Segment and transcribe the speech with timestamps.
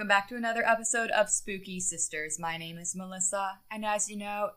[0.00, 2.38] Welcome back to another episode of Spooky Sisters.
[2.38, 4.52] My name is Melissa, and as you know,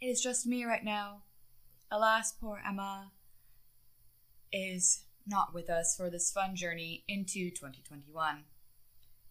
[0.00, 1.22] it is just me right now.
[1.92, 3.12] Alas, poor Emma
[4.52, 8.46] is not with us for this fun journey into 2021.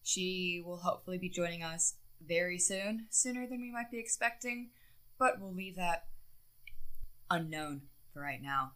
[0.02, 4.70] She will hopefully be joining us very soon, sooner than we might be expecting,
[5.20, 6.06] but we'll leave that
[7.30, 7.82] unknown
[8.14, 8.72] for right now.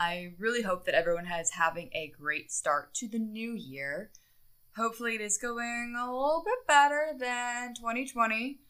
[0.00, 4.10] I really hope that everyone has having a great start to the new year.
[4.76, 8.60] Hopefully, it is going a little bit better than 2020.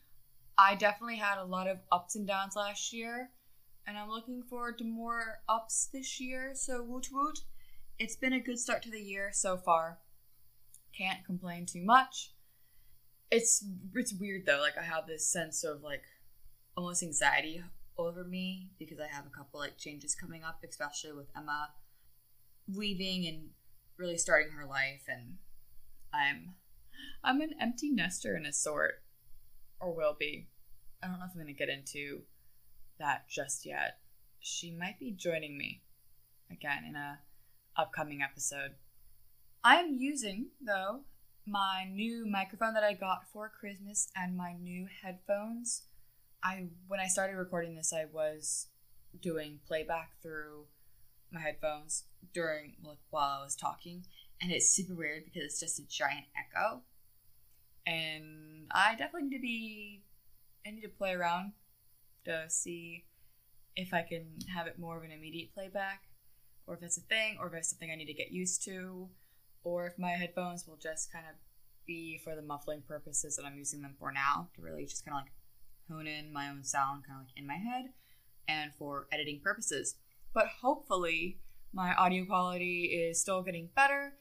[0.59, 3.31] I definitely had a lot of ups and downs last year,
[3.87, 6.53] and I'm looking forward to more ups this year.
[6.55, 7.39] So, woot woot.
[8.01, 9.99] It's been a good start to the year so far.
[10.97, 12.33] Can't complain too much.
[13.31, 14.61] It's it's weird though.
[14.61, 16.03] Like I have this sense of like
[16.77, 17.63] almost anxiety
[17.97, 21.71] over me because I have a couple like changes coming up, especially with Emma
[22.69, 23.51] leaving and
[23.97, 25.37] really starting her life and
[26.13, 26.55] I'm
[27.25, 29.03] I'm an empty nester in a sort
[29.81, 30.49] or will be.
[31.03, 32.23] I don't know if I'm to get into
[32.99, 33.99] that just yet.
[34.41, 35.83] She might be joining me
[36.51, 37.21] again in a
[37.77, 38.73] upcoming episode.
[39.65, 41.01] I'm using though
[41.47, 45.83] my new microphone that I got for Christmas and my new headphones.
[46.43, 48.69] I when I started recording this I was
[49.21, 50.67] doing playback through
[51.33, 54.05] my headphones during like while I was talking
[54.43, 56.83] and it's super weird because it's just a giant echo.
[57.87, 60.03] And I definitely need to be
[60.67, 61.53] I need to play around
[62.25, 63.05] to see
[63.75, 66.03] if I can have it more of an immediate playback,
[66.67, 69.09] or if that's a thing, or if it's something I need to get used to,
[69.65, 71.37] or if my headphones will just kind of
[71.87, 75.17] be for the muffling purposes that I'm using them for now to really just kind
[75.17, 75.33] of like
[75.91, 77.87] hone in my own sound kind of like in my head
[78.47, 79.97] and for editing purposes.
[80.33, 81.41] But hopefully,
[81.73, 84.13] my audio quality is still getting better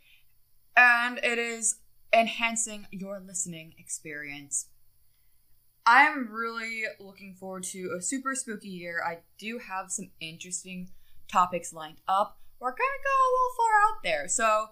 [0.76, 1.80] and it is
[2.14, 4.68] enhancing your listening experience.
[5.86, 9.02] I'm really looking forward to a super spooky year.
[9.06, 10.90] I do have some interesting
[11.32, 12.38] topics lined up.
[12.60, 14.68] We're gonna go a little far out there, so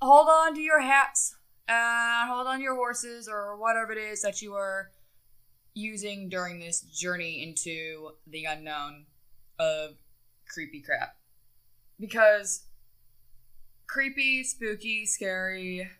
[0.00, 1.36] hold on to your hats
[1.66, 4.90] and hold on to your horses or whatever it is that you are
[5.74, 9.06] using during this journey into the unknown
[9.58, 9.96] of
[10.48, 11.16] creepy crap.
[11.98, 12.67] Because
[13.88, 15.90] creepy, spooky, scary.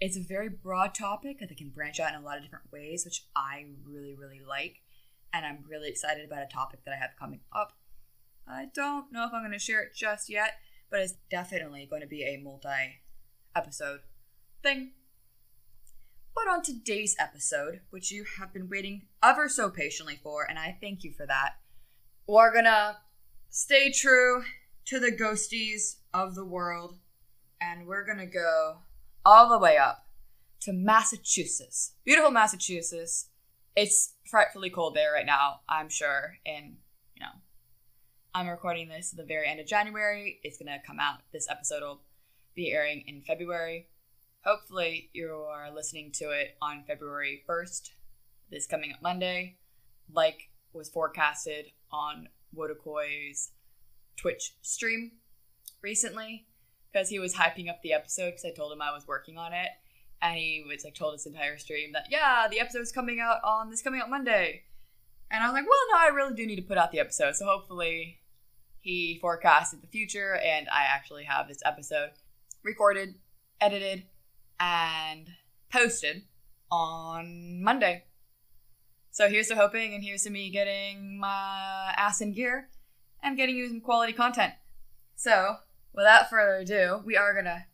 [0.00, 3.04] It's a very broad topic that can branch out in a lot of different ways,
[3.04, 4.82] which I really, really like.
[5.32, 7.72] And I'm really excited about a topic that I have coming up.
[8.46, 10.54] I don't know if I'm going to share it just yet,
[10.90, 13.00] but it's definitely going to be a multi
[13.54, 14.00] episode
[14.62, 14.90] thing.
[16.34, 20.76] But on today's episode, which you have been waiting ever so patiently for, and I
[20.80, 21.52] thank you for that,
[22.26, 22.98] we're gonna
[23.50, 24.42] stay true
[24.86, 26.98] to the ghosties of the world
[27.62, 28.78] and we're gonna go
[29.24, 30.06] all the way up
[30.60, 31.94] to Massachusetts.
[32.04, 33.28] Beautiful Massachusetts.
[33.76, 36.38] It's frightfully cold there right now, I'm sure.
[36.44, 36.76] And,
[37.14, 37.32] you know,
[38.34, 40.40] I'm recording this at the very end of January.
[40.42, 41.20] It's gonna come out.
[41.32, 42.00] This episode will
[42.54, 43.88] be airing in February.
[44.44, 47.92] Hopefully, you are listening to it on February 1st,
[48.50, 49.56] this coming up Monday,
[50.12, 53.52] like was forecasted on Wodakoi's
[54.16, 55.12] Twitch stream
[55.80, 56.46] recently
[56.92, 59.52] because he was hyping up the episode because I told him I was working on
[59.52, 59.68] it,
[60.20, 63.70] and he was like told his entire stream that yeah, the episode's coming out on
[63.70, 64.62] this coming out Monday,
[65.30, 67.36] and I was like, well, no, I really do need to put out the episode,
[67.36, 68.18] so hopefully
[68.80, 72.10] he forecasted the future, and I actually have this episode
[72.62, 73.14] recorded,
[73.60, 74.04] edited,
[74.60, 75.28] and
[75.70, 76.22] posted
[76.70, 78.04] on Monday.
[79.10, 82.68] So here's to hoping, and here's to me getting my ass in gear
[83.22, 84.54] and getting you some quality content.
[85.16, 85.56] So
[85.94, 87.66] without further ado, we are gonna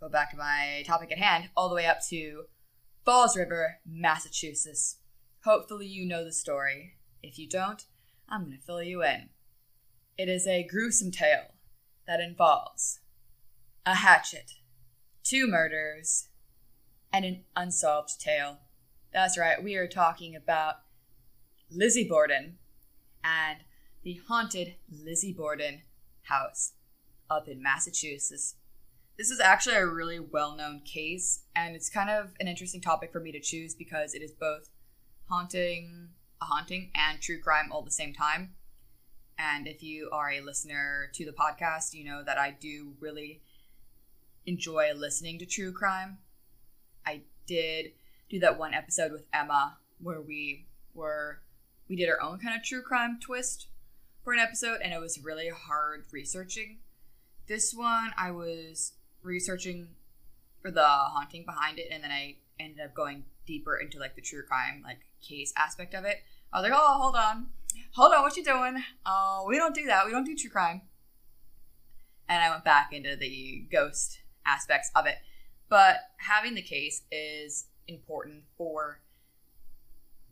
[0.00, 2.44] go back to my topic at hand, all the way up to
[3.04, 4.98] Falls River, Massachusetts.
[5.44, 6.96] Hopefully, you know the story.
[7.22, 7.84] If you don't,
[8.28, 9.30] I'm gonna fill you in.
[10.16, 11.54] It is a gruesome tale
[12.06, 13.00] that involves
[13.86, 14.52] a hatchet,
[15.22, 16.28] two murders,
[17.12, 18.58] and an unsolved tale.
[19.12, 20.76] That's right, we are talking about
[21.70, 22.58] Lizzie Borden
[23.24, 23.58] and
[24.02, 25.82] the haunted Lizzie Borden
[26.22, 26.72] house
[27.30, 28.54] up in Massachusetts.
[29.16, 33.12] This is actually a really well known case, and it's kind of an interesting topic
[33.12, 34.70] for me to choose because it is both
[35.28, 36.10] haunting,
[36.40, 38.54] a haunting, and true crime all at the same time.
[39.38, 43.40] And if you are a listener to the podcast, you know that I do really
[44.46, 46.18] enjoy listening to true crime.
[47.06, 47.92] I did
[48.28, 51.40] do that one episode with Emma where we were
[51.88, 53.68] we did our own kind of true crime twist
[54.22, 56.78] for an episode and it was really hard researching
[57.48, 58.92] this one, I was
[59.22, 59.88] researching
[60.60, 64.20] for the haunting behind it, and then I ended up going deeper into like the
[64.20, 66.18] true crime like case aspect of it.
[66.52, 67.46] I was like, oh, hold on,
[67.92, 68.82] hold on, what you doing?
[69.04, 70.06] Oh, we don't do that.
[70.06, 70.82] We don't do true crime.
[72.28, 75.16] And I went back into the ghost aspects of it.
[75.68, 79.00] But having the case is important for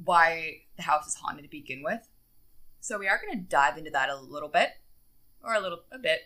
[0.02, 2.08] why the house is haunted to begin with.
[2.80, 4.70] So we are going to dive into that a little bit,
[5.42, 6.20] or a little a bit.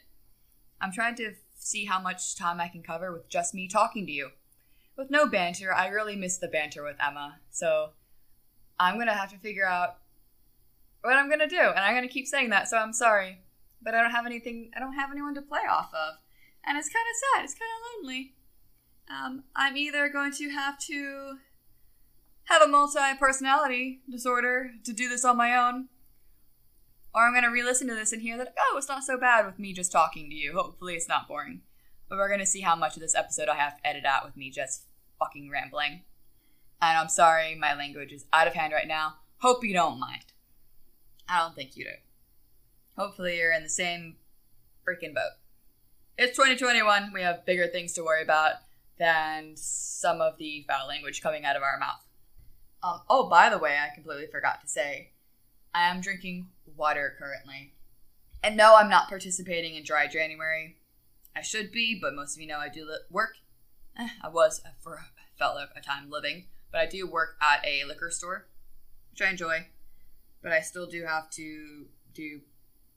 [0.80, 4.12] I'm trying to see how much time I can cover with just me talking to
[4.12, 4.30] you.
[4.96, 7.38] With no banter, I really miss the banter with Emma.
[7.50, 7.90] So
[8.78, 9.96] I'm to have to figure out
[11.02, 12.68] what I'm to do, and I'm to keep saying that.
[12.68, 13.38] So I'm sorry,
[13.82, 14.70] but I don't have anything.
[14.76, 16.14] I don't have anyone to play off of,
[16.64, 17.44] and it's kind of sad.
[17.44, 18.34] It's kind of lonely.
[19.10, 21.38] Um, I'm either going to have to
[22.44, 25.88] have a multi personality disorder to do this on my own,
[27.14, 29.18] or I'm going to re listen to this and hear that, oh, it's not so
[29.18, 30.52] bad with me just talking to you.
[30.54, 31.62] Hopefully, it's not boring.
[32.08, 34.24] But we're going to see how much of this episode I have to edit out
[34.24, 34.84] with me just
[35.18, 36.02] fucking rambling.
[36.82, 39.16] And I'm sorry, my language is out of hand right now.
[39.38, 40.24] Hope you don't mind.
[41.28, 41.90] I don't think you do.
[42.96, 44.16] Hopefully, you're in the same
[44.86, 45.32] freaking boat.
[46.18, 47.12] It's 2021.
[47.14, 48.54] We have bigger things to worry about
[48.98, 52.04] than some of the foul language coming out of our mouth.
[52.82, 55.12] Um, oh, by the way, I completely forgot to say,
[55.74, 57.74] I am drinking water currently.
[58.42, 60.76] And no, I'm not participating in dry January.
[61.36, 63.34] I should be, but most of you know I do li- work.
[63.98, 65.00] Eh, I was for
[65.38, 68.46] felt like a time living, but I do work at a liquor store,
[69.10, 69.66] which I enjoy.
[70.42, 72.40] But I still do have to do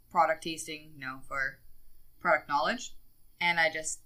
[0.10, 1.60] product tasting, you know, for
[2.22, 2.96] product knowledge.
[3.42, 4.00] And I just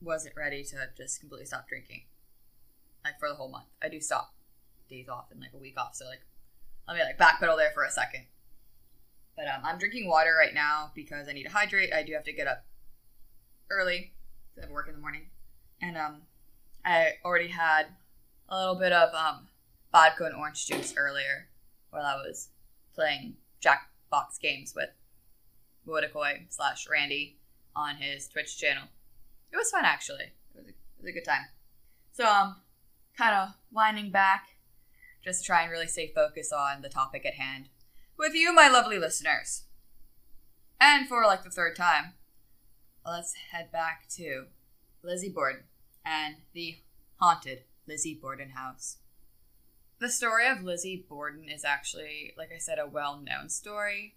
[0.00, 2.02] wasn't ready to just completely stop drinking.
[3.04, 3.66] Like for the whole month.
[3.82, 4.34] I do stop
[4.88, 5.94] days off and like a week off.
[5.94, 6.22] So like
[6.86, 8.24] let me like backpedal there for a second.
[9.36, 11.92] But um, I'm drinking water right now because I need to hydrate.
[11.92, 12.64] I do have to get up
[13.70, 14.12] early.
[14.56, 15.26] I have work in the morning.
[15.82, 16.22] And um
[16.84, 17.86] I already had
[18.48, 19.48] a little bit of um
[19.92, 21.48] vodka and orange juice earlier
[21.90, 22.48] while I was
[22.94, 24.90] playing Jackbox games with
[25.86, 27.36] Woodakoi slash Randy
[27.74, 28.84] on his Twitch channel.
[29.52, 30.32] It was fun actually.
[30.54, 31.46] It was a, it was a good time.
[32.12, 32.56] So um
[33.18, 34.55] kind of winding back
[35.26, 37.68] just try and really stay focused on the topic at hand
[38.16, 39.64] with you, my lovely listeners.
[40.80, 42.14] And for like the third time,
[43.04, 44.46] let's head back to
[45.02, 45.64] Lizzie Borden
[46.04, 46.76] and the
[47.16, 48.98] haunted Lizzie Borden house.
[49.98, 54.14] The story of Lizzie Borden is actually, like I said, a well known story.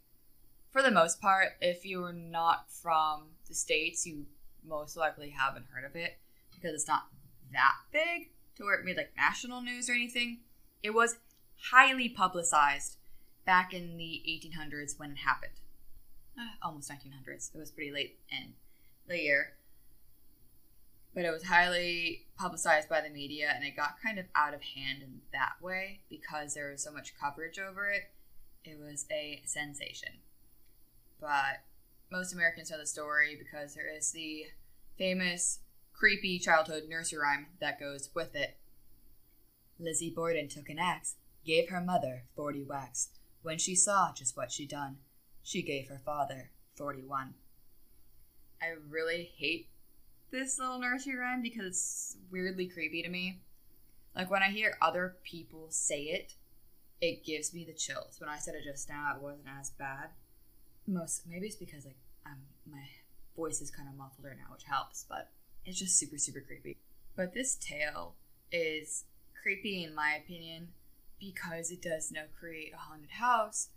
[0.69, 4.27] For the most part, if you're not from the States, you
[4.63, 6.19] most likely haven't heard of it
[6.53, 7.07] because it's not
[7.51, 10.41] that big to where it made like national news or anything.
[10.81, 11.17] It was
[11.71, 12.97] highly publicized
[13.45, 15.53] back in the 1800s when it happened.
[16.37, 17.53] Uh, almost 1900s.
[17.53, 18.53] It was pretty late in
[19.07, 19.53] the year.
[21.13, 24.61] But it was highly publicized by the media and it got kind of out of
[24.61, 28.03] hand in that way because there was so much coverage over it.
[28.63, 30.13] It was a sensation.
[31.19, 31.63] But
[32.11, 34.45] most Americans know the story because there is the
[34.97, 35.59] famous
[35.93, 38.58] creepy childhood nursery rhyme that goes with it.
[39.79, 43.09] Lizzie Borden took an axe, gave her mother forty whacks.
[43.41, 44.97] When she saw just what she'd done,
[45.41, 47.35] she gave her father forty one.
[48.61, 49.69] I really hate
[50.31, 53.39] this little nursery rhyme because it's weirdly creepy to me.
[54.15, 56.33] Like when I hear other people say it,
[56.99, 58.17] it gives me the chills.
[58.19, 60.09] When I said it just now, it wasn't as bad.
[60.85, 62.83] Most maybe it's because like I'm, my
[63.35, 65.29] voice is kind of muffled right now, which helps, but
[65.65, 66.77] it's just super super creepy.
[67.15, 68.15] But this tale
[68.51, 69.05] is
[69.41, 70.69] creepy in my opinion
[71.19, 73.69] because it does now create a haunted house,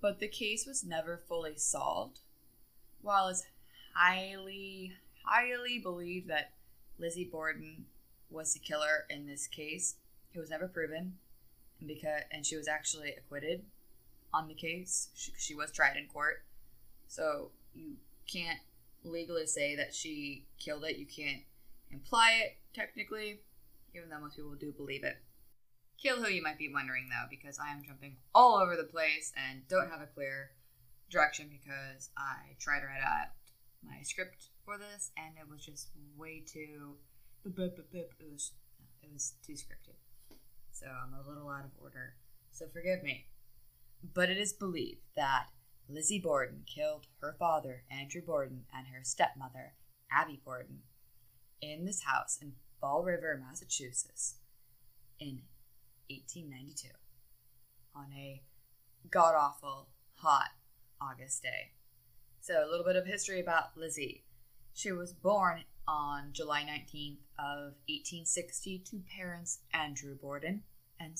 [0.00, 2.20] but the case was never fully solved.
[3.02, 3.44] While it's
[3.94, 4.94] highly,
[5.24, 6.52] highly believed that
[6.98, 7.86] Lizzie Borden
[8.30, 9.96] was the killer in this case,
[10.34, 11.14] it was never proven,
[11.80, 13.62] and because and she was actually acquitted
[14.32, 15.08] on the case.
[15.14, 16.42] She, she was tried in court,
[17.06, 17.96] so you
[18.30, 18.60] can't
[19.04, 20.96] legally say that she killed it.
[20.96, 21.42] You can't
[21.90, 23.40] imply it technically
[23.94, 25.16] even though most people do believe it.
[26.00, 29.32] Kill who you might be wondering though, because I am jumping all over the place
[29.36, 30.50] and don't have a clear
[31.10, 33.28] direction because I tried to write out
[33.82, 36.96] my script for this and it was just way too
[37.44, 38.52] it was
[39.02, 39.96] it was too scripted.
[40.72, 42.14] So I'm a little out of order.
[42.52, 43.26] So forgive me.
[44.14, 45.46] But it is believed that
[45.88, 49.72] Lizzie Borden killed her father, Andrew Borden, and her stepmother,
[50.12, 50.80] Abby Borden,
[51.60, 54.36] in this house in Fall River, Massachusetts,
[55.18, 55.42] in
[56.08, 56.88] 1892,
[57.94, 58.42] on a
[59.10, 60.50] god awful hot
[61.00, 61.72] August day.
[62.40, 64.24] So, a little bit of history about Lizzie.
[64.72, 70.62] She was born on July 19th of 1860 to parents Andrew Borden
[71.00, 71.14] and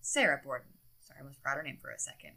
[0.00, 0.72] Sarah Borden.
[1.00, 2.32] Sorry, I almost forgot her name for a second.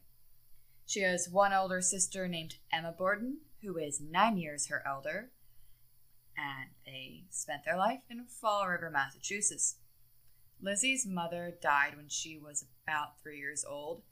[0.85, 5.31] She has one older sister named Emma Borden, who is nine years her elder,
[6.37, 9.77] and they spent their life in Fall River, Massachusetts.
[10.61, 14.03] Lizzie's mother died when she was about three years old,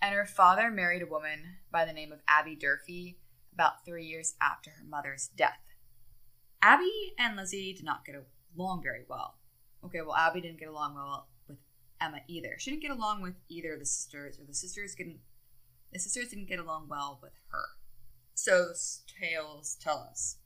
[0.00, 3.18] and her father married a woman by the name of Abby Durfee
[3.52, 5.60] about three years after her mother's death.
[6.62, 8.14] Abby and Lizzie did not get
[8.56, 9.38] along very well.
[9.84, 11.58] Okay, well, Abby didn't get along well with
[12.00, 12.54] Emma either.
[12.58, 15.20] She didn't get along with either of the sisters, or the sisters didn't.
[15.92, 17.64] The sisters didn't get along well with her.
[18.34, 18.72] So
[19.20, 20.38] tales tell us.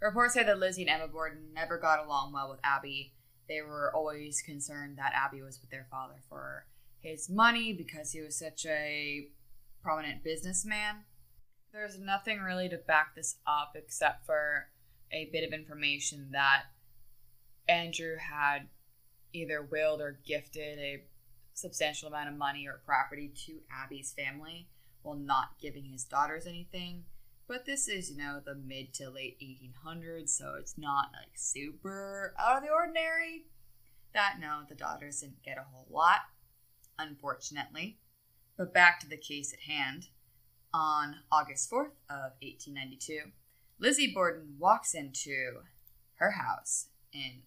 [0.00, 3.12] Reports say that Lizzie and Emma Borden never got along well with Abby.
[3.48, 6.66] They were always concerned that Abby was with their father for
[7.00, 9.28] his money because he was such a
[9.82, 11.04] prominent businessman.
[11.72, 14.68] There's nothing really to back this up except for
[15.12, 16.64] a bit of information that
[17.68, 18.68] Andrew had
[19.32, 21.04] either willed or gifted a
[21.52, 24.68] substantial amount of money or property to Abby's family
[25.02, 27.04] while not giving his daughters anything.
[27.50, 32.32] But this is, you know, the mid to late 1800s, so it's not like super
[32.38, 33.46] out of the ordinary.
[34.14, 36.20] That no, the daughters didn't get a whole lot,
[36.96, 37.98] unfortunately.
[38.56, 40.10] But back to the case at hand.
[40.72, 43.32] On August 4th of 1892,
[43.80, 45.62] Lizzie Borden walks into
[46.20, 47.42] her house in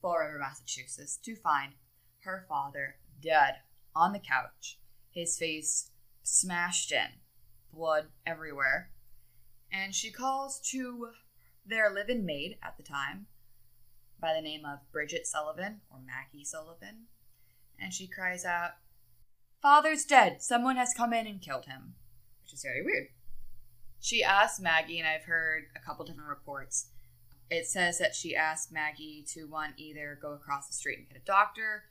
[0.00, 1.72] Fall River, Massachusetts to find
[2.20, 3.56] her father dead
[3.96, 4.78] on the couch,
[5.10, 5.90] his face
[6.22, 7.08] smashed in,
[7.72, 8.92] blood everywhere.
[9.72, 11.08] And she calls to
[11.64, 13.26] their live in maid at the time
[14.20, 17.06] by the name of Bridget Sullivan or Maggie Sullivan.
[17.80, 18.72] And she cries out,
[19.60, 20.42] Father's dead.
[20.42, 21.94] Someone has come in and killed him.
[22.42, 23.08] Which is very weird.
[24.00, 26.86] She asked Maggie, and I've heard a couple different reports.
[27.50, 31.16] It says that she asked Maggie to one either go across the street and get
[31.16, 31.84] a doctor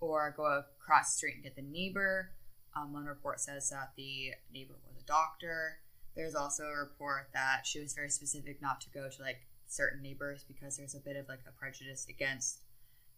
[0.00, 2.32] or go across the street and get the neighbor.
[2.76, 5.78] Um, one report says that the neighbor was a doctor.
[6.14, 10.02] There's also a report that she was very specific not to go to like certain
[10.02, 12.60] neighbors because there's a bit of like a prejudice against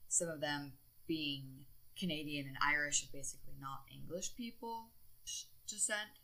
[0.09, 0.73] some of them
[1.07, 1.65] being
[1.99, 4.87] Canadian and Irish, basically not English people
[5.67, 6.21] descent.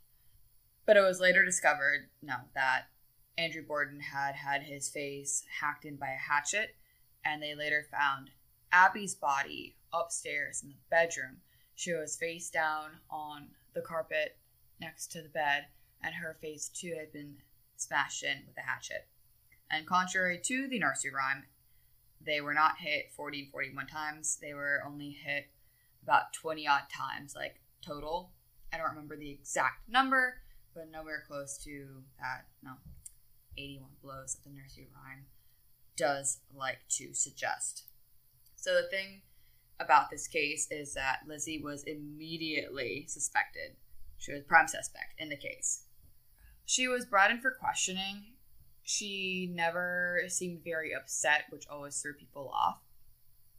[0.87, 2.85] But it was later discovered, no, that
[3.37, 6.75] Andrew Borden had had his face hacked in by a hatchet,
[7.25, 8.31] and they later found
[8.73, 11.39] Abby's body upstairs in the bedroom.
[11.75, 14.37] She was face down on the carpet
[14.81, 15.67] next to the bed,
[16.03, 17.37] and her face too had been
[17.77, 19.07] smashed in with a hatchet.
[19.71, 21.45] And contrary to the nursery rhyme,
[22.25, 24.39] they were not hit 40 41 times.
[24.41, 25.47] They were only hit
[26.03, 28.33] about 20 odd times, like total.
[28.73, 30.35] I don't remember the exact number,
[30.75, 32.73] but nowhere close to that, no,
[33.57, 35.25] 81 blows that the nursery rhyme
[35.97, 37.85] does like to suggest.
[38.57, 39.23] So the thing
[39.79, 43.77] about this case is that Lizzie was immediately suspected.
[44.19, 45.85] She was prime suspect in the case.
[46.71, 48.27] She was brought in for questioning.
[48.85, 52.79] She never seemed very upset, which always threw people off.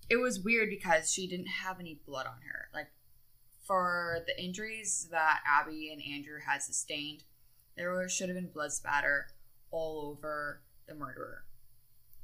[0.09, 2.69] It was weird because she didn't have any blood on her.
[2.73, 2.87] Like
[3.67, 7.25] for the injuries that Abby and Andrew had sustained,
[7.75, 9.27] there should have been blood spatter
[9.71, 11.43] all over the murderer.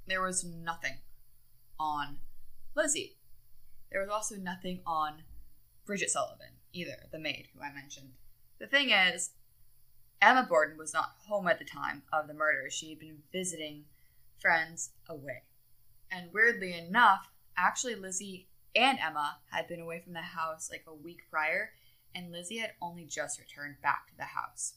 [0.07, 0.99] There was nothing
[1.77, 2.19] on
[2.77, 3.17] Lizzie.
[3.91, 5.23] There was also nothing on
[5.85, 8.13] Bridget Sullivan either, the maid who I mentioned.
[8.59, 9.31] The thing is,
[10.21, 12.69] Emma Borden was not home at the time of the murder.
[12.69, 13.85] She had been visiting
[14.39, 15.43] friends away.
[16.11, 20.93] And weirdly enough, actually, Lizzie and Emma had been away from the house like a
[20.93, 21.71] week prior,
[22.15, 24.73] and Lizzie had only just returned back to the house.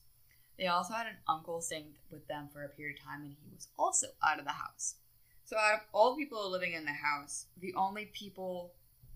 [0.59, 3.54] They also had an uncle staying with them for a period of time, and he
[3.54, 4.97] was also out of the house.
[5.44, 8.73] So, out of all the people living in the house, the only people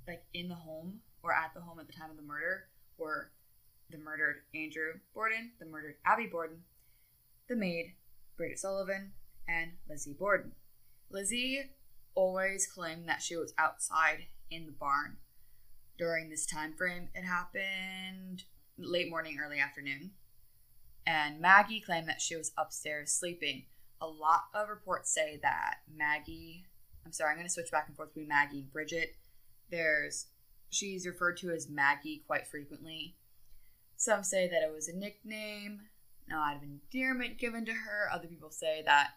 [0.08, 2.64] like in the home or at the home at the time of the murder
[2.98, 3.30] were
[3.94, 6.58] the murdered Andrew Borden, the murdered Abby Borden,
[7.48, 7.94] the maid
[8.36, 9.12] Bridget Sullivan,
[9.48, 10.52] and Lizzie Borden.
[11.10, 11.70] Lizzie
[12.16, 15.18] always claimed that she was outside in the barn
[15.96, 17.08] during this time frame.
[17.14, 18.42] It happened
[18.76, 20.10] late morning, early afternoon.
[21.06, 23.66] And Maggie claimed that she was upstairs sleeping.
[24.00, 26.64] A lot of reports say that Maggie,
[27.06, 29.14] I'm sorry, I'm going to switch back and forth between Maggie and Bridget.
[29.70, 30.26] There's,
[30.70, 33.14] she's referred to as Maggie quite frequently.
[33.96, 35.82] Some say that it was a nickname,
[36.28, 38.08] not out of endearment given to her.
[38.12, 39.10] Other people say that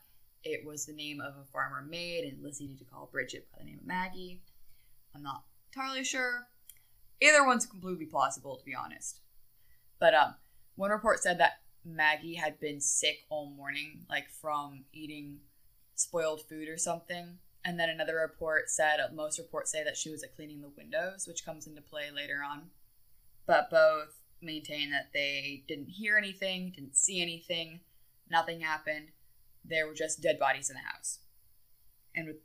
[0.44, 3.60] it was the name of a farmer maid and Lizzie needed to call Bridget by
[3.60, 4.42] the name of Maggie.
[5.16, 5.44] I'm not
[5.74, 6.48] entirely sure.
[7.22, 9.20] Either one's completely plausible, to be honest.
[10.00, 10.36] But um,
[10.76, 15.40] one report said that Maggie had been sick all morning, like from eating
[15.96, 17.40] spoiled food or something.
[17.66, 21.28] And then another report said, most reports say that she was like, cleaning the windows,
[21.28, 22.70] which comes into play later on.
[23.46, 27.82] But both maintain that they didn't hear anything, didn't see anything,
[28.30, 29.10] nothing happened.
[29.66, 31.20] There were just dead bodies in the house.
[32.16, 32.38] And with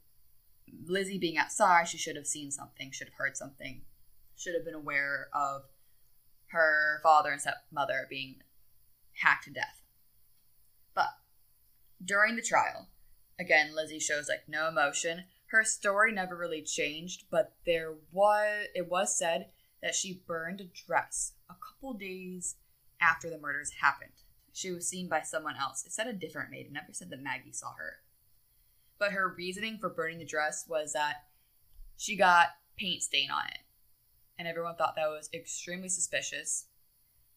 [0.87, 3.83] Lizzie being outside, she should have seen something, should have heard something,
[4.37, 5.63] should have been aware of
[6.49, 8.37] her father and stepmother being
[9.23, 9.83] hacked to death.
[10.95, 11.09] But
[12.05, 12.89] during the trial,
[13.39, 15.25] again, Lizzie shows like no emotion.
[15.47, 19.49] Her story never really changed, but there was it was said
[19.83, 22.57] that she burned a dress a couple days
[23.01, 24.13] after the murders happened.
[24.53, 25.85] She was seen by someone else.
[25.85, 26.67] It said a different maid.
[26.67, 28.01] It never said that Maggie saw her.
[28.99, 31.25] But her reasoning for burning the dress was that
[31.97, 33.59] she got paint stain on it.
[34.39, 36.67] And everyone thought that was extremely suspicious.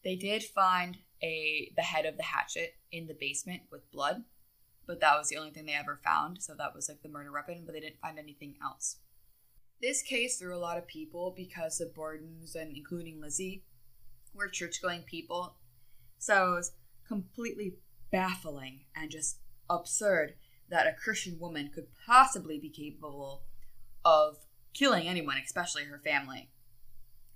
[0.04, 4.24] They did find a the head of the hatchet in the basement with blood,
[4.86, 6.42] but that was the only thing they ever found.
[6.42, 8.98] So that was like the murder weapon, but they didn't find anything else.
[9.80, 13.62] This case threw a lot of people because the Bordens and including Lizzie
[14.34, 15.56] were church going people.
[16.18, 16.72] So it was
[17.06, 17.74] completely
[18.10, 20.34] baffling and just absurd
[20.70, 23.42] that a Christian woman could possibly be capable
[24.04, 24.36] of
[24.72, 26.48] killing anyone, especially her family.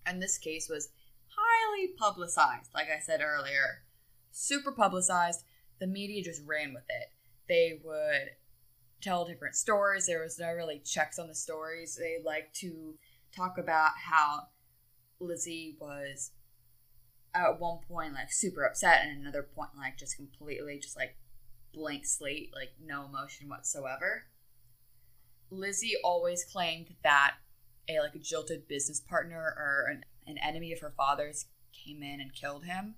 [0.07, 0.89] And this case was
[1.29, 3.83] highly publicized, like I said earlier.
[4.33, 5.45] Super publicized.
[5.79, 7.13] The media just ran with it.
[7.49, 8.31] They would
[9.01, 10.07] tell different stories.
[10.07, 11.97] There was no really checks on the stories.
[11.97, 12.95] They like to
[13.35, 14.49] talk about how
[15.19, 16.33] Lizzie was
[17.35, 21.17] at one point like super upset and another point like just completely just like
[21.73, 24.25] blank slate, like no emotion whatsoever.
[25.51, 27.35] Lizzie always claimed that
[27.89, 32.21] a like a jilted business partner or an, an enemy of her father's came in
[32.21, 32.97] and killed him.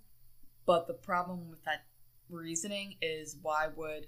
[0.67, 1.85] But the problem with that
[2.31, 4.07] reasoning is why would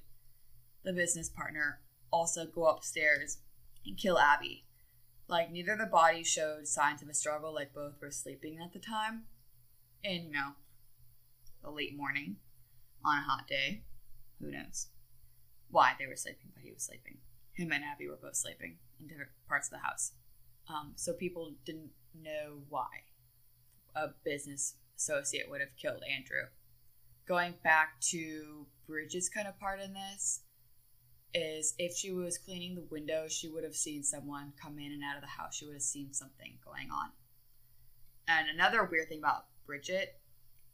[0.85, 1.81] the business partner
[2.15, 3.39] also go upstairs
[3.85, 4.65] and kill Abby?
[5.29, 8.73] Like neither of the bodies showed signs of a struggle, like both were sleeping at
[8.73, 9.25] the time.
[10.03, 10.51] In, you know,
[11.63, 12.37] the late morning
[13.05, 13.83] on a hot day.
[14.41, 14.89] Who knows
[15.71, 17.19] why they were sleeping, but he was sleeping.
[17.53, 20.13] Him and Abby were both sleeping in different parts of the house.
[20.69, 22.89] Um, so people didn't know why
[23.97, 26.49] a business associate would have killed Andrew.
[27.27, 30.41] Going back to Bridget's kind of part in this,
[31.35, 35.03] is if she was cleaning the window, she would have seen someone come in and
[35.03, 35.57] out of the house.
[35.57, 37.11] She would have seen something going on.
[38.29, 40.21] And another weird thing about Bridget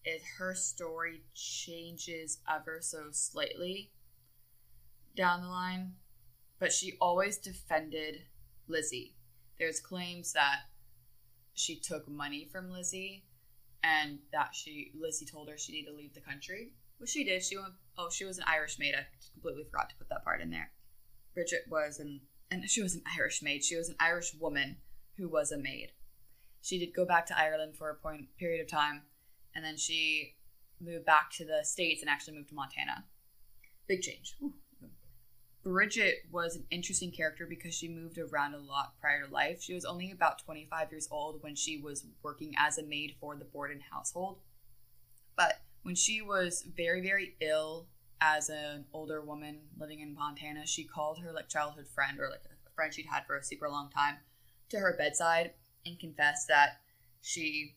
[0.05, 3.91] is her story changes ever so slightly
[5.17, 5.95] down the line,
[6.59, 8.23] but she always defended
[8.69, 9.15] Lizzie.
[9.59, 10.61] There's claims that
[11.55, 13.25] she took money from Lizzie
[13.83, 16.73] and that she Lizzie told her she needed to leave the country.
[17.01, 17.43] Which she did.
[17.43, 18.95] She went oh, she was an Irish maid.
[18.95, 20.71] I completely forgot to put that part in there.
[21.33, 23.65] Bridget was an and she was an Irish maid.
[23.65, 24.77] She was an Irish woman
[25.17, 25.93] who was a maid.
[26.61, 29.03] She did go back to Ireland for a point period of time
[29.55, 30.35] and then she
[30.79, 33.07] moved back to the states and actually moved to Montana.
[33.89, 34.37] Big change.
[34.43, 34.53] Ooh.
[35.63, 39.63] Bridget was an interesting character because she moved around a lot prior to life.
[39.63, 43.37] She was only about 25 years old when she was working as a maid for
[43.37, 44.39] the Borden household.
[45.37, 47.87] But when she was very, very ill
[48.21, 52.43] as an older woman living in Montana, she called her like childhood friend or like
[52.67, 54.19] a friend she'd had for a super long time
[54.69, 55.53] to her bedside
[55.87, 56.81] and confessed that
[57.23, 57.75] she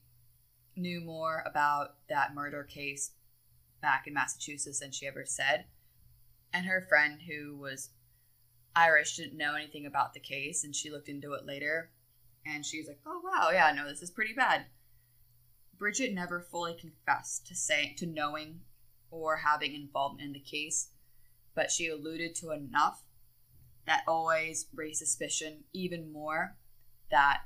[0.75, 3.11] knew more about that murder case
[3.81, 5.65] back in Massachusetts than she ever said.
[6.53, 7.89] And her friend, who was
[8.75, 11.91] Irish, didn't know anything about the case, and she looked into it later.
[12.45, 14.65] And she's like, "Oh wow, yeah, no, this is pretty bad."
[15.83, 18.61] Bridget never fully confessed to saying to knowing
[19.11, 20.91] or having involvement in the case,
[21.55, 23.03] but she alluded to enough
[23.85, 26.55] that always raised suspicion even more
[27.11, 27.41] that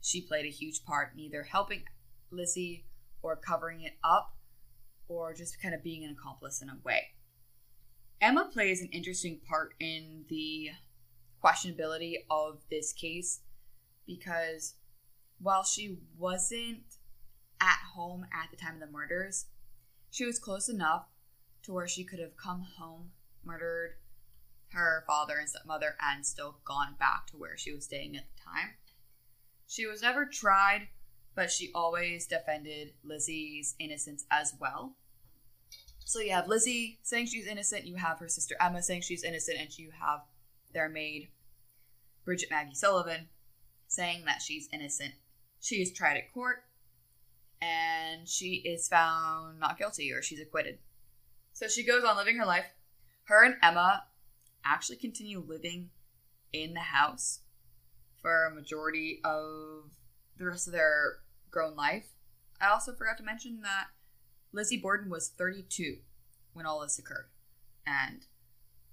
[0.00, 1.82] she played a huge part in either helping
[2.30, 2.84] Lizzie
[3.22, 4.36] or covering it up
[5.08, 7.08] or just kind of being an accomplice in a way.
[8.20, 10.68] Emma plays an interesting part in the
[11.42, 13.40] questionability of this case
[14.06, 14.76] because
[15.40, 16.91] while she wasn't
[17.62, 19.46] at home at the time of the murders,
[20.10, 21.06] she was close enough
[21.62, 23.12] to where she could have come home,
[23.44, 23.94] murdered
[24.72, 28.42] her father and stepmother, and still gone back to where she was staying at the
[28.42, 28.70] time.
[29.66, 30.88] She was never tried
[31.34, 34.94] but she always defended Lizzie's innocence as well.
[36.04, 39.58] So you have Lizzie saying she's innocent, you have her sister Emma saying she's innocent,
[39.58, 40.20] and you have
[40.74, 41.28] their maid,
[42.24, 43.28] Bridget Maggie Sullivan,
[43.88, 45.12] saying that she's innocent.
[45.60, 46.64] She is tried at court,
[47.62, 50.78] and she is found not guilty or she's acquitted.
[51.52, 52.66] So she goes on living her life.
[53.24, 54.04] Her and Emma
[54.64, 55.90] actually continue living
[56.52, 57.40] in the house
[58.20, 59.90] for a majority of
[60.38, 61.18] the rest of their
[61.50, 62.08] grown life.
[62.60, 63.86] I also forgot to mention that
[64.52, 65.98] Lizzie Borden was 32
[66.52, 67.28] when all this occurred,
[67.86, 68.26] and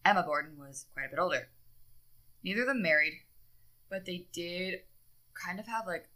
[0.06, 1.50] Emma Borden was quite a bit older.
[2.44, 3.22] Neither of them married,
[3.90, 4.82] but they did
[5.34, 6.08] kind of have like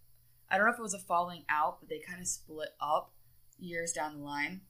[0.53, 3.11] I don't know if it was a falling out, but they kind of split up
[3.57, 4.61] years down the line.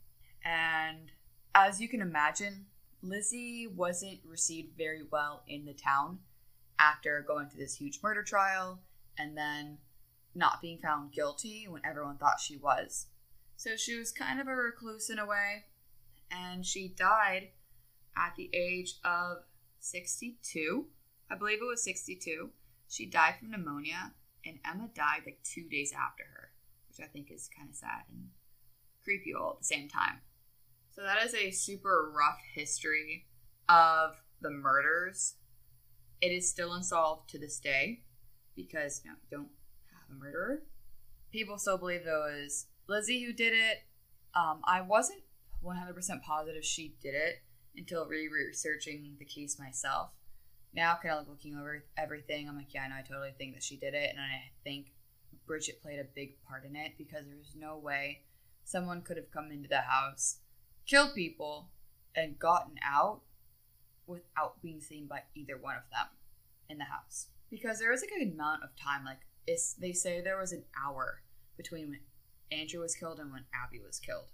[0.46, 1.12] And
[1.54, 2.68] as you can imagine,
[3.02, 6.20] Lizzie wasn't received very well in the town
[6.80, 8.80] after going through this huge murder trial
[9.18, 9.78] and then
[10.34, 13.08] not being found guilty when everyone thought she was.
[13.58, 15.66] So she was kind of a recluse in a way,
[16.32, 17.50] and she died
[18.16, 19.40] at the age of
[19.80, 20.86] 62.
[21.30, 22.52] I believe it was 62.
[22.88, 24.14] She died from pneumonia,
[24.46, 26.52] and Emma died like two days after her,
[26.88, 28.30] which I think is kind of sad and
[29.04, 30.22] creepy all at the same time.
[30.92, 33.26] So that is a super rough history
[33.68, 35.36] of the murders.
[36.22, 38.04] It is still unsolved to this day
[38.56, 39.50] because you know, you don't
[39.92, 40.64] have a murderer.
[41.32, 43.84] People still believe it was Lizzie who did it.
[44.36, 45.22] Um, I wasn't
[45.64, 47.42] 100% positive she did it
[47.76, 50.12] until re researching the case myself.
[50.76, 53.64] Now, kind of like looking over everything, I'm like, yeah, no, I totally think that
[53.64, 54.10] she did it.
[54.10, 54.88] And I think
[55.46, 58.22] Bridget played a big part in it because there's no way
[58.64, 60.38] someone could have come into the house
[60.86, 61.70] killed people,
[62.16, 63.22] and gotten out
[64.06, 66.08] without being seen by either one of them
[66.70, 67.28] in the house.
[67.50, 70.64] Because there was a good amount of time, like it's, they say there was an
[70.84, 71.22] hour
[71.58, 72.00] between when
[72.52, 74.32] Andrew was killed and when Abby was killed.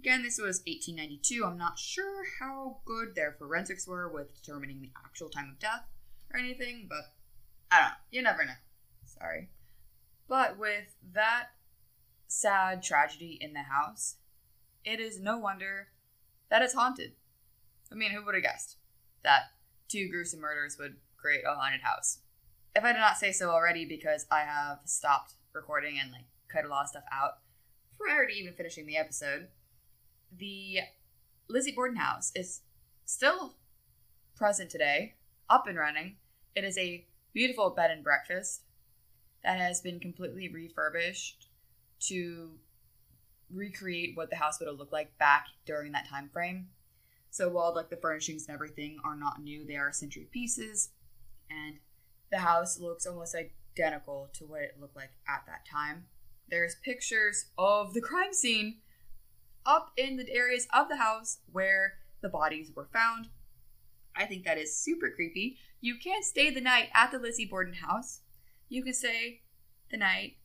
[0.00, 1.44] Again, this was 1892.
[1.44, 5.84] I'm not sure how good their forensics were with determining the actual time of death
[6.32, 7.12] or anything, but
[7.70, 7.94] I don't know.
[8.10, 8.54] You never know.
[9.04, 9.50] Sorry.
[10.26, 11.48] But with that
[12.28, 14.16] sad tragedy in the house,
[14.86, 15.88] it is no wonder
[16.48, 17.12] that it's haunted.
[17.92, 18.78] I mean, who would have guessed
[19.22, 19.50] that
[19.86, 22.20] two gruesome murders would create a haunted house?
[22.74, 26.64] If I did not say so already, because I have stopped recording and like cut
[26.64, 27.32] a lot of stuff out
[27.98, 29.48] prior to even finishing the episode,
[30.36, 30.80] the
[31.48, 32.60] Lizzie Borden house is
[33.04, 33.54] still
[34.36, 35.14] present today,
[35.48, 36.16] up and running.
[36.54, 38.62] It is a beautiful bed and breakfast
[39.42, 41.48] that has been completely refurbished
[42.00, 42.50] to
[43.52, 46.68] recreate what the house would have looked like back during that time frame.
[47.30, 50.90] So while like the furnishings and everything are not new, they are century pieces,
[51.48, 51.78] and
[52.30, 56.06] the house looks almost identical to what it looked like at that time.
[56.48, 58.78] There's pictures of the crime scene
[59.66, 63.28] up in the areas of the house where the bodies were found.
[64.16, 65.58] I think that is super creepy.
[65.80, 68.20] You can't stay the night at the Lizzie Borden house.
[68.68, 69.42] You can stay
[69.90, 70.36] the night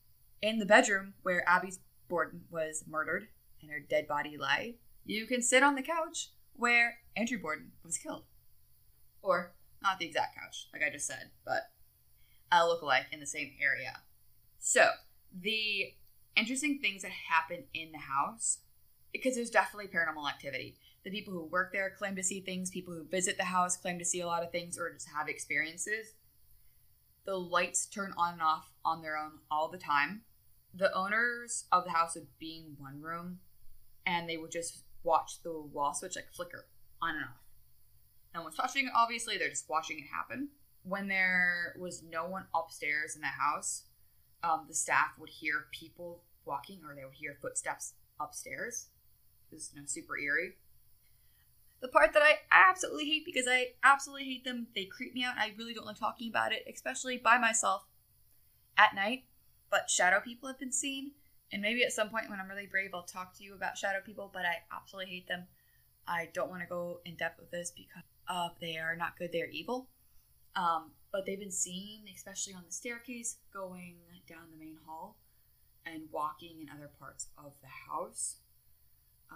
[0.42, 1.74] in the bedroom where Abby
[2.08, 3.28] Borden was murdered
[3.62, 4.76] and her dead body lay,
[5.06, 8.24] you can sit on the couch where Andrew Borden was killed.
[9.22, 11.72] Or, not the exact couch, like I just said, but
[12.52, 14.02] a look-alike in the same area.
[14.60, 14.90] So,
[15.34, 15.94] the
[16.36, 18.60] interesting things that happen in the house,
[19.18, 20.76] because there's definitely paranormal activity.
[21.04, 24.00] The people who work there claim to see things, people who visit the house claim
[24.00, 26.14] to see a lot of things or just have experiences.
[27.26, 30.22] The lights turn on and off on their own all the time
[30.76, 33.40] the owners of the house would be in one room
[34.06, 36.66] and they would just watch the wall switch like flicker
[37.02, 37.42] on and off.
[38.34, 40.50] No one's touching it, obviously, they're just watching it happen.
[40.84, 43.84] When there was no one upstairs in the house,
[44.44, 48.88] um, the staff would hear people walking or they would hear footsteps upstairs.
[49.74, 50.58] You know, super eerie.
[51.82, 55.36] The part that I absolutely hate because I absolutely hate them, they creep me out.
[55.38, 57.86] I really don't like talking about it, especially by myself
[58.78, 59.26] at night
[59.76, 61.12] but shadow people have been seen.
[61.52, 64.00] And maybe at some point when I'm really brave, I'll talk to you about shadow
[64.04, 65.44] people, but I absolutely hate them.
[66.08, 69.32] I don't want to go in depth with this because uh, they are not good,
[69.32, 69.90] they are evil.
[70.56, 73.96] Um, but they've been seen, especially on the staircase, going
[74.28, 75.18] down the main hall
[75.86, 78.38] and walking in other parts of the house.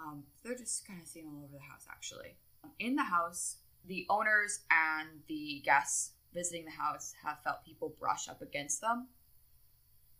[0.02, 2.36] Um, they're just kind of seen all over the house, actually.
[2.78, 8.28] In the house, the owners and the guests visiting the house have felt people brush
[8.28, 9.08] up against them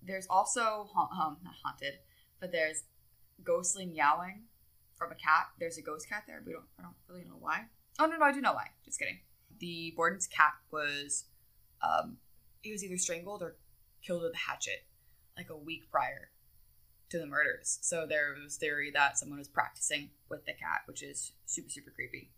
[0.03, 1.95] there's also um not haunted,
[2.41, 2.85] but there's
[3.45, 4.43] ghostly meowing
[4.97, 5.49] from a cat.
[5.59, 6.43] There's a ghost cat there.
[6.45, 7.65] We don't I don't really know why.
[7.99, 8.69] Oh no no I do know why.
[8.85, 9.19] Just kidding.
[9.59, 11.25] The Borden's cat was
[11.83, 12.19] um
[12.63, 13.57] he was either strangled or
[14.03, 14.85] killed with a hatchet
[15.37, 16.31] like a week prior
[17.11, 17.79] to the murders.
[17.83, 21.91] So there was theory that someone was practicing with the cat, which is super super
[21.91, 22.31] creepy.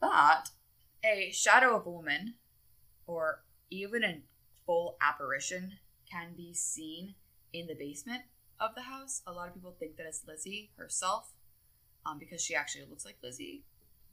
[0.00, 0.50] But
[1.04, 2.34] a shadow of a woman
[3.06, 4.22] or even a
[4.66, 5.78] full apparition
[6.10, 7.14] can be seen
[7.52, 8.22] in the basement
[8.60, 9.22] of the house.
[9.26, 11.32] A lot of people think that it's Lizzie herself,
[12.06, 13.64] um, because she actually looks like Lizzie.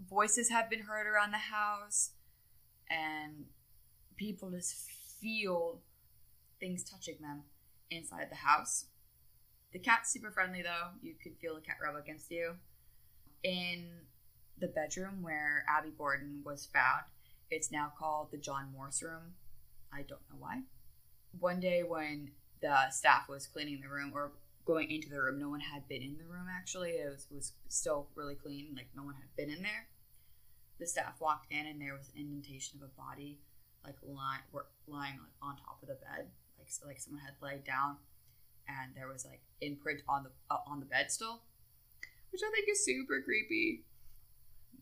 [0.10, 2.12] Voices have been heard around the house,
[2.90, 3.46] and
[4.18, 4.76] people just
[5.20, 5.82] feel
[6.60, 7.44] things touching them
[7.90, 8.86] inside the house.
[9.74, 10.90] The cat's super friendly though.
[11.02, 12.56] You could feel the cat rub against you.
[13.44, 13.88] In
[14.60, 17.04] the bedroom where Abby Borden was found,
[17.50, 19.34] it's now called the John Morse room.
[19.94, 20.62] I don't know why.
[21.40, 22.32] One day when
[22.62, 24.32] the staff was cleaning the room or
[24.66, 26.92] going into the room, no one had been in the room actually.
[26.92, 29.88] It was, was still really clean, like no one had been in there.
[30.80, 33.40] The staff walked in and there was an indentation of a body
[33.84, 34.42] like lying,
[34.88, 36.28] lying like on top of the bed,
[36.60, 37.98] like so, like someone had laid down,
[38.84, 41.42] and there was like imprint on the uh, on the bed still,
[42.32, 43.84] which I think is super creepy.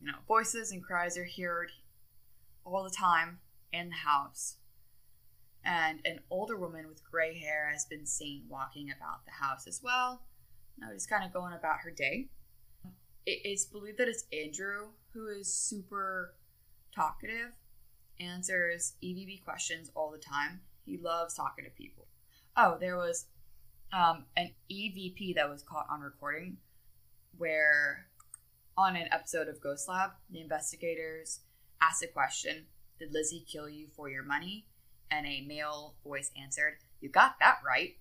[0.02, 1.72] You know, voices and cries are heard
[2.64, 3.40] all the time
[3.74, 4.58] in the house.
[5.66, 9.82] And an older woman with gray hair has been seen walking about the house as
[9.84, 10.22] well.
[10.78, 12.30] Now, just kind of going about her day.
[13.26, 16.36] It is believed that it's Andrew who is super
[16.96, 17.52] talkative,
[18.20, 20.62] answers EVP questions all the time.
[20.86, 22.08] He loves talking to people.
[22.56, 23.26] Oh, there was
[23.92, 26.58] um, an EVP that was caught on recording
[27.38, 28.08] where
[28.78, 31.40] on an episode of Ghost Lab, the investigators
[31.82, 32.66] asked a question
[33.00, 34.66] Did Lizzie kill you for your money?
[35.12, 37.96] And a male voice answered, You got that right.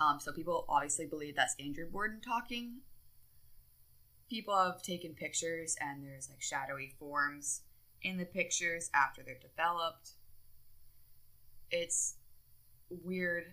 [0.00, 2.80] Um, so people obviously believe that's Andrew Borden talking.
[4.28, 7.62] People have taken pictures and there's like shadowy forms
[8.02, 10.10] in the pictures after they're developed.
[11.70, 12.14] It's
[12.90, 13.46] weird.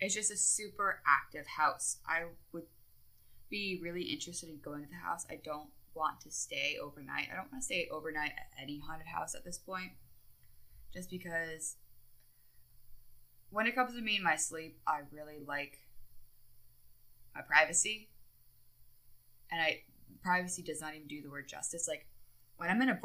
[0.00, 1.98] It's just a super active house.
[2.06, 2.64] I would
[3.50, 5.26] be really interested in going to the house.
[5.28, 7.28] I don't want to stay overnight.
[7.32, 9.92] I don't want to stay overnight at any haunted house at this point.
[10.92, 11.76] Just because
[13.50, 15.78] when it comes to me and my sleep, I really like
[17.34, 18.08] my privacy.
[19.50, 19.82] And I
[20.22, 21.88] privacy does not even do the word justice.
[21.88, 22.06] Like
[22.56, 22.98] when I'm in a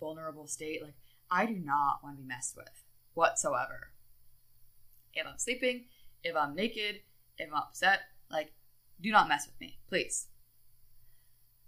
[0.00, 0.94] vulnerable state, like
[1.30, 3.90] I do not want to be messed with whatsoever.
[5.12, 5.84] If I'm sleeping,
[6.22, 7.00] if I'm naked,
[7.38, 8.52] if I'm upset, like
[9.00, 10.28] do not mess with me, please.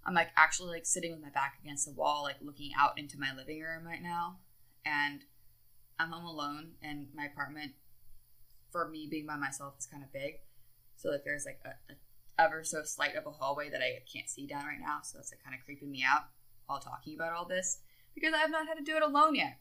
[0.04, 3.18] I'm like actually like sitting with my back against the wall, like looking out into
[3.18, 4.38] my living room right now,
[4.84, 5.24] and
[5.98, 7.72] I'm home alone, and my apartment,
[8.70, 10.40] for me being by myself, is kind of big,
[10.96, 11.96] so like there's like a, a
[12.38, 15.32] ever so slight of a hallway that I can't see down right now, so that's
[15.32, 16.22] like kind of creeping me out
[16.66, 17.78] while talking about all this
[18.14, 19.58] because I have not had to do it alone yet.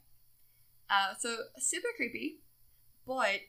[0.90, 2.40] Uh, so super creepy,
[3.06, 3.40] but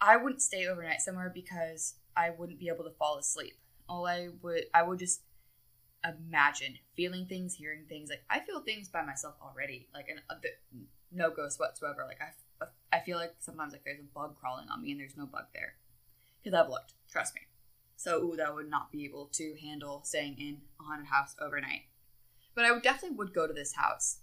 [0.00, 3.58] I wouldn't stay overnight somewhere because I wouldn't be able to fall asleep.
[3.88, 5.22] All I would, I would just
[6.04, 8.10] imagine feeling things, hearing things.
[8.10, 9.88] Like I feel things by myself already.
[9.94, 12.04] Like an, bit, uh, no ghost whatsoever.
[12.06, 15.00] Like I, uh, I feel like sometimes like there's a bug crawling on me and
[15.00, 15.74] there's no bug there
[16.42, 16.94] because I've looked.
[17.10, 17.42] Trust me.
[17.96, 21.82] So ooh, that would not be able to handle staying in a haunted house overnight.
[22.54, 24.18] But I would definitely would go to this house.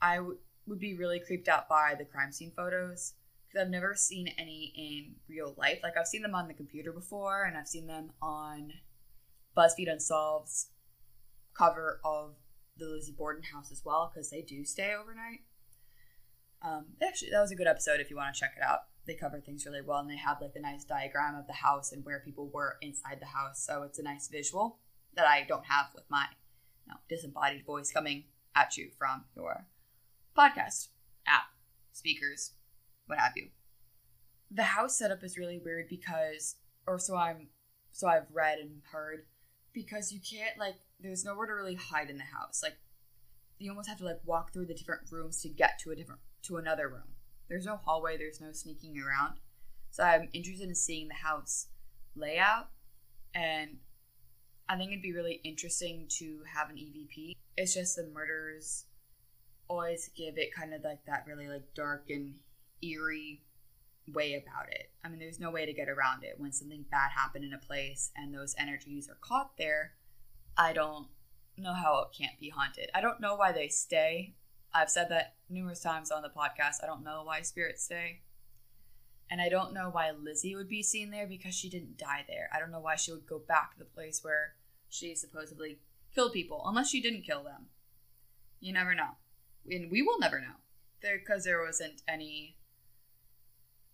[0.00, 3.14] I w- would be really creeped out by the crime scene photos
[3.52, 5.80] because I've never seen any in real life.
[5.82, 8.72] Like I've seen them on the computer before, and I've seen them on
[9.56, 10.68] BuzzFeed Unsolved's
[11.54, 12.34] cover of
[12.78, 15.40] the Lizzie Borden house as well because they do stay overnight.
[16.62, 18.80] Um, actually, that was a good episode if you want to check it out.
[19.06, 21.92] They cover things really well, and they have like the nice diagram of the house
[21.92, 23.64] and where people were inside the house.
[23.64, 24.78] So it's a nice visual
[25.14, 26.26] that I don't have with my
[26.86, 29.66] you know, disembodied voice coming at you from your
[30.36, 30.88] podcast
[31.26, 31.44] app,
[31.92, 32.52] speakers,
[33.12, 33.48] what have you.
[34.50, 37.48] The house setup is really weird because, or so I'm,
[37.90, 39.26] so I've read and heard,
[39.72, 42.60] because you can't like, there's nowhere to really hide in the house.
[42.62, 42.76] Like,
[43.58, 46.20] you almost have to like walk through the different rooms to get to a different
[46.44, 47.14] to another room.
[47.48, 48.16] There's no hallway.
[48.16, 49.38] There's no sneaking around.
[49.90, 51.68] So I'm interested in seeing the house
[52.16, 52.68] layout,
[53.34, 53.76] and
[54.68, 57.34] I think it'd be really interesting to have an EVP.
[57.56, 58.86] It's just the murders
[59.68, 62.34] always give it kind of like that really like dark and
[62.82, 63.42] eerie
[64.12, 64.90] way about it.
[65.04, 66.34] I mean, there's no way to get around it.
[66.38, 69.92] When something bad happened in a place and those energies are caught there,
[70.56, 71.06] I don't
[71.56, 72.90] know how it can't be haunted.
[72.94, 74.34] I don't know why they stay.
[74.74, 76.82] I've said that numerous times on the podcast.
[76.82, 78.20] I don't know why spirits stay.
[79.30, 82.50] And I don't know why Lizzie would be seen there because she didn't die there.
[82.54, 84.54] I don't know why she would go back to the place where
[84.88, 85.78] she supposedly
[86.14, 87.66] killed people, unless she didn't kill them.
[88.60, 89.16] You never know
[89.70, 90.56] and we will never know
[91.00, 92.56] because there, there wasn't any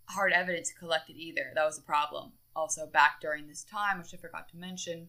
[0.08, 1.52] hard evidence collected either.
[1.54, 2.32] That was a problem.
[2.56, 5.08] Also, back during this time, which I forgot to mention,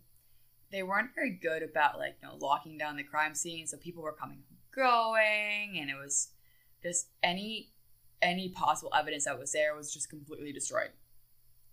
[0.71, 4.03] they weren't very good about like you know locking down the crime scene, so people
[4.03, 6.29] were coming and going, and it was
[6.83, 7.71] just any
[8.21, 10.91] any possible evidence that was there was just completely destroyed.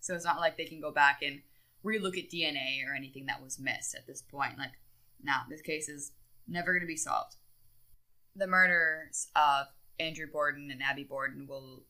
[0.01, 1.41] So it's not like they can go back and
[1.85, 4.59] relook at DNA or anything that was missed at this point.
[4.59, 4.73] Like,
[5.23, 6.13] nah, this case is
[6.47, 7.37] never going to be solved.
[8.37, 9.67] The murders of
[9.99, 11.83] Andrew Borden and Abby Borden will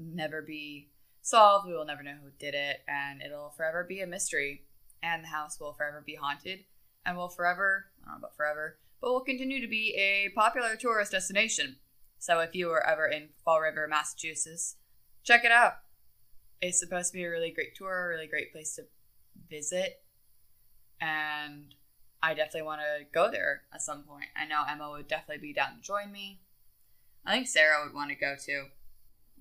[0.00, 0.88] never be
[1.22, 1.66] solved.
[1.66, 4.64] We will never know who did it, and it'll forever be a mystery.
[5.02, 6.60] And the house will forever be haunted,
[7.06, 10.76] and will forever, I don't know about forever, but will continue to be a popular
[10.76, 11.76] tourist destination.
[12.18, 14.76] So if you were ever in Fall River, Massachusetts,
[15.24, 15.72] check it out.
[16.60, 18.82] It's supposed to be a really great tour, a really great place to
[19.48, 20.02] visit,
[21.00, 21.74] and
[22.22, 24.26] I definitely want to go there at some point.
[24.36, 26.42] I know Emma would definitely be down to join me.
[27.24, 28.66] I think Sarah would want to go too.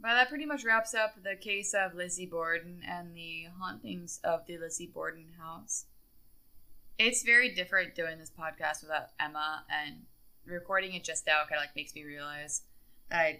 [0.02, 4.46] But that pretty much wraps up the case of Lizzie Borden and the hauntings of
[4.48, 5.86] the Lizzie Borden house.
[6.98, 10.04] It's very different doing this podcast without Emma, and
[10.46, 12.62] recording it just now kind of like makes me realize
[13.10, 13.40] that I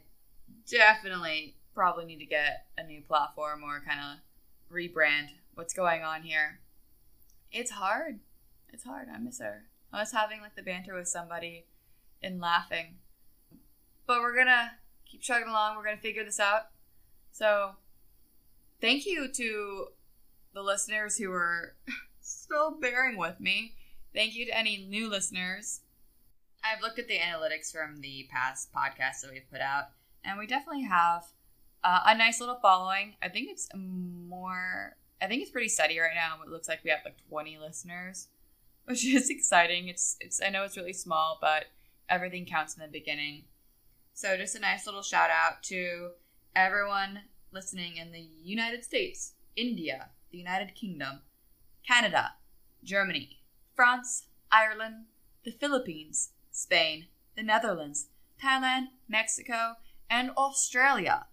[0.70, 6.24] definitely probably need to get a new platform or kind of rebrand what's going on
[6.24, 6.60] here.
[7.52, 8.20] It's hard.
[8.72, 9.08] It's hard.
[9.14, 9.64] I miss her.
[9.92, 11.66] I was having like the banter with somebody
[12.22, 12.96] and laughing.
[14.06, 14.74] But we're gonna
[15.10, 15.76] keep chugging along.
[15.76, 16.68] We're gonna figure this out.
[17.32, 17.72] So,
[18.82, 19.88] thank you to
[20.54, 21.76] the listeners who are
[22.22, 23.74] still bearing with me.
[24.14, 25.82] Thank you to any new listeners.
[26.64, 29.86] I've looked at the analytics from the past podcasts that we've put out,
[30.24, 31.24] and we definitely have
[31.84, 33.16] uh, a nice little following.
[33.22, 34.96] I think it's more.
[35.22, 36.42] I think it's pretty steady right now.
[36.44, 38.28] It looks like we have like 20 listeners,
[38.86, 39.88] which is exciting.
[39.88, 40.42] It's it's.
[40.42, 41.66] I know it's really small, but
[42.10, 43.44] everything counts in the beginning.
[44.20, 46.10] So just a nice little shout out to
[46.54, 47.22] everyone
[47.54, 51.22] listening in the United States, India, the United Kingdom,
[51.88, 52.34] Canada,
[52.84, 53.40] Germany,
[53.78, 55.06] France, Ireland,
[55.46, 58.08] the Philippines, Spain, the Netherlands,
[58.44, 59.76] Thailand, Mexico,
[60.10, 61.28] and Australia.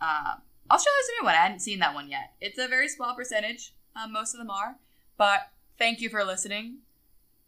[0.00, 0.34] Uh,
[0.70, 1.34] Australia's a new one.
[1.34, 2.34] I hadn't seen that one yet.
[2.40, 3.74] It's a very small percentage.
[3.96, 4.76] Uh, most of them are.
[5.18, 5.48] But
[5.80, 6.76] thank you for listening.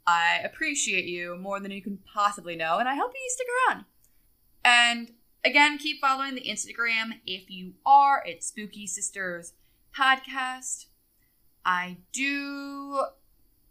[0.08, 3.84] I appreciate you more than you can possibly know, and I hope you stick around.
[4.66, 5.12] And
[5.44, 8.20] again, keep following the Instagram if you are.
[8.26, 9.52] It's Spooky Sisters
[9.96, 10.86] Podcast.
[11.64, 13.02] I do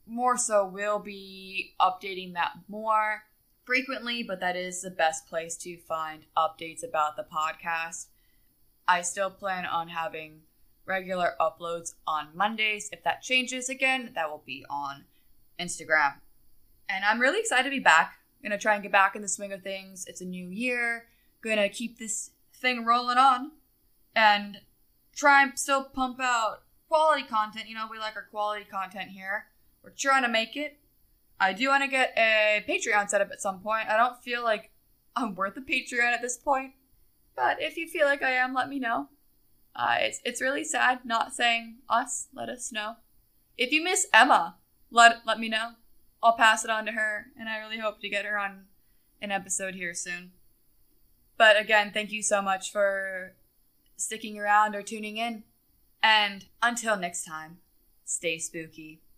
[0.07, 3.23] more so will be updating that more
[3.65, 8.05] frequently, but that is the best place to find updates about the podcast.
[8.87, 10.43] I still plan on having
[10.85, 12.89] regular uploads on Mondays.
[12.93, 15.03] If that changes again, that will be on
[15.59, 16.13] Instagram.
[16.87, 18.13] And I'm really excited to be back.
[18.43, 20.05] Gonna try and get back in the swing of things.
[20.07, 21.07] It's a new year.
[21.41, 23.51] Gonna keep this thing rolling on
[24.15, 24.61] and
[25.15, 27.67] try and still pump out quality content.
[27.67, 29.45] You know, we like our quality content here.
[29.83, 30.79] We're trying to make it.
[31.39, 33.89] I do want to get a Patreon set up at some point.
[33.89, 34.71] I don't feel like
[35.15, 36.73] I'm worth a Patreon at this point,
[37.35, 39.09] but if you feel like I am, let me know.
[39.75, 42.27] Uh, it's it's really sad not saying us.
[42.33, 42.95] Let us know.
[43.57, 44.55] If you miss Emma,
[44.89, 45.71] let let me know.
[46.25, 48.65] I'll pass it on to her, and I really hope to get her on
[49.21, 50.31] an episode here soon.
[51.37, 53.35] But again, thank you so much for
[53.95, 55.43] sticking around or tuning in.
[56.01, 57.59] And until next time,
[58.05, 59.01] stay spooky.